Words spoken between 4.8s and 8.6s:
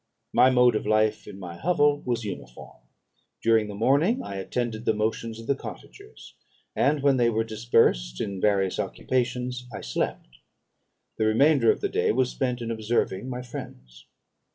the motions of the cottagers; and when they were dispersed in